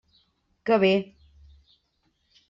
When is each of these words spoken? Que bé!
Que 0.69 0.79
bé! 0.83 0.89